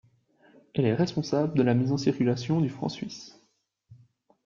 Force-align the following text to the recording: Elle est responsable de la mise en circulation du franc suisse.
Elle 0.73 0.85
est 0.87 0.95
responsable 0.95 1.55
de 1.55 1.61
la 1.61 1.75
mise 1.75 1.91
en 1.91 1.97
circulation 1.99 2.59
du 2.59 2.69
franc 2.69 2.89
suisse. 2.89 3.39